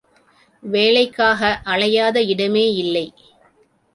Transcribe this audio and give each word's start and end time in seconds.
வேலைக்காக 0.63 1.61
அலையாத 1.65 2.17
இடமே 2.23 2.65
இல்லை. 2.73 3.05